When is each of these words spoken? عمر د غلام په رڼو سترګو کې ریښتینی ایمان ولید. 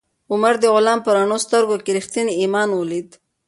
عمر 0.31 0.53
د 0.59 0.65
غلام 0.75 0.99
په 1.03 1.09
رڼو 1.15 1.37
سترګو 1.45 1.75
کې 1.83 1.95
ریښتینی 1.97 2.33
ایمان 2.41 2.69
ولید. 2.73 3.09